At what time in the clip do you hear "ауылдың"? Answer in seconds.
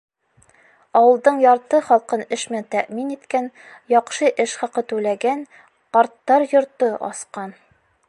1.01-1.37